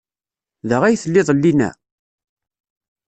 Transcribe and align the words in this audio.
Da 0.69 0.77
ay 0.83 0.95
tellid 1.03 1.29
llinna? 1.35 1.69